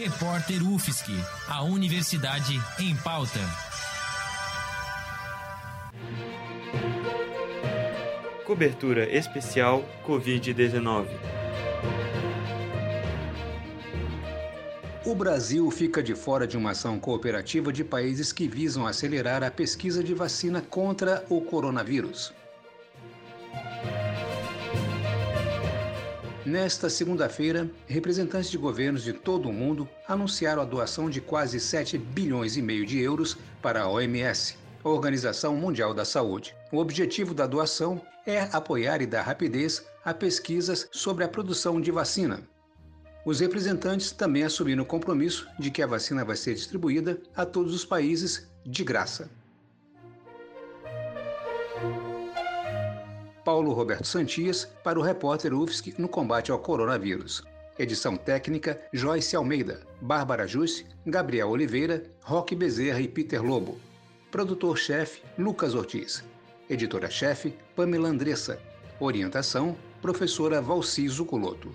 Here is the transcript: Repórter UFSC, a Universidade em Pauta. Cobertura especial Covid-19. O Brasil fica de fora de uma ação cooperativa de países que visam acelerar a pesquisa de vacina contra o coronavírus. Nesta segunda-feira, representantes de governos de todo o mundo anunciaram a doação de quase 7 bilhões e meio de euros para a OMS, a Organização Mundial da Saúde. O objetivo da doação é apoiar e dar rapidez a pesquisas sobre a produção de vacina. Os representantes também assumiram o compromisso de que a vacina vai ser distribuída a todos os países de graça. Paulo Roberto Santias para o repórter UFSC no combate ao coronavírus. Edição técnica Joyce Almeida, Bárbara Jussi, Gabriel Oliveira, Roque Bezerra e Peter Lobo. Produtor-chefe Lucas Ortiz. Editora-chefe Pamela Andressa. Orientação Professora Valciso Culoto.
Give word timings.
Repórter 0.00 0.62
UFSC, 0.62 1.10
a 1.48 1.64
Universidade 1.64 2.54
em 2.78 2.94
Pauta. 2.98 3.40
Cobertura 8.46 9.12
especial 9.12 9.84
Covid-19. 10.06 11.08
O 15.04 15.16
Brasil 15.16 15.68
fica 15.72 16.00
de 16.00 16.14
fora 16.14 16.46
de 16.46 16.56
uma 16.56 16.70
ação 16.70 17.00
cooperativa 17.00 17.72
de 17.72 17.82
países 17.82 18.32
que 18.32 18.46
visam 18.46 18.86
acelerar 18.86 19.42
a 19.42 19.50
pesquisa 19.50 20.00
de 20.04 20.14
vacina 20.14 20.60
contra 20.60 21.24
o 21.28 21.40
coronavírus. 21.40 22.32
Nesta 26.48 26.88
segunda-feira, 26.88 27.70
representantes 27.86 28.50
de 28.50 28.56
governos 28.56 29.02
de 29.02 29.12
todo 29.12 29.50
o 29.50 29.52
mundo 29.52 29.86
anunciaram 30.08 30.62
a 30.62 30.64
doação 30.64 31.10
de 31.10 31.20
quase 31.20 31.60
7 31.60 31.98
bilhões 31.98 32.56
e 32.56 32.62
meio 32.62 32.86
de 32.86 32.98
euros 32.98 33.36
para 33.60 33.82
a 33.82 33.90
OMS, 33.90 34.56
a 34.82 34.88
Organização 34.88 35.54
Mundial 35.54 35.92
da 35.92 36.06
Saúde. 36.06 36.56
O 36.72 36.78
objetivo 36.78 37.34
da 37.34 37.46
doação 37.46 38.00
é 38.26 38.48
apoiar 38.50 39.02
e 39.02 39.06
dar 39.06 39.20
rapidez 39.20 39.84
a 40.02 40.14
pesquisas 40.14 40.88
sobre 40.90 41.22
a 41.22 41.28
produção 41.28 41.78
de 41.78 41.90
vacina. 41.90 42.40
Os 43.26 43.40
representantes 43.40 44.10
também 44.10 44.42
assumiram 44.42 44.84
o 44.84 44.86
compromisso 44.86 45.46
de 45.58 45.70
que 45.70 45.82
a 45.82 45.86
vacina 45.86 46.24
vai 46.24 46.36
ser 46.36 46.54
distribuída 46.54 47.20
a 47.36 47.44
todos 47.44 47.74
os 47.74 47.84
países 47.84 48.48
de 48.64 48.82
graça. 48.84 49.28
Paulo 53.48 53.72
Roberto 53.72 54.04
Santias 54.04 54.66
para 54.84 55.00
o 55.00 55.02
repórter 55.02 55.54
UFSC 55.54 55.94
no 55.96 56.06
combate 56.06 56.52
ao 56.52 56.58
coronavírus. 56.58 57.42
Edição 57.78 58.14
técnica 58.14 58.78
Joyce 58.92 59.34
Almeida, 59.34 59.80
Bárbara 60.02 60.46
Jussi, 60.46 60.84
Gabriel 61.06 61.48
Oliveira, 61.48 62.02
Roque 62.22 62.54
Bezerra 62.54 63.00
e 63.00 63.08
Peter 63.08 63.42
Lobo. 63.42 63.80
Produtor-chefe 64.30 65.22
Lucas 65.38 65.74
Ortiz. 65.74 66.22
Editora-chefe 66.68 67.54
Pamela 67.74 68.10
Andressa. 68.10 68.60
Orientação 69.00 69.74
Professora 70.02 70.60
Valciso 70.60 71.24
Culoto. 71.24 71.70